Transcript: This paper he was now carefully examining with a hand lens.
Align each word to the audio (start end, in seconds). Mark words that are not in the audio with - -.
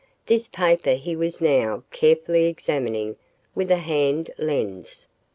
This 0.25 0.47
paper 0.47 0.93
he 0.95 1.15
was 1.15 1.41
now 1.41 1.83
carefully 1.91 2.47
examining 2.47 3.17
with 3.53 3.69
a 3.69 3.77
hand 3.77 4.31
lens. 4.39 5.07